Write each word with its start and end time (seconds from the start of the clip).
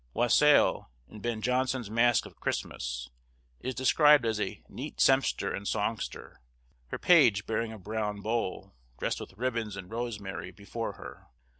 Wassail, 0.15 0.89
in 1.09 1.19
Ben 1.19 1.43
Jonson's 1.43 1.91
mask 1.91 2.25
of 2.25 2.39
Christmas, 2.39 3.11
is 3.59 3.75
described 3.75 4.25
as 4.25 4.41
a 4.41 4.63
neat 4.67 4.99
sempster 4.99 5.53
and 5.55 5.67
songster; 5.67 6.41
her 6.87 6.97
page 6.97 7.45
bearing 7.45 7.71
a 7.71 7.77
brown 7.77 8.19
bowl, 8.21 8.73
dressed 8.97 9.19
with 9.19 9.37
ribbons 9.37 9.77
and 9.77 9.91
rosemary, 9.91 10.49
before 10.49 10.93
her. 10.93 11.27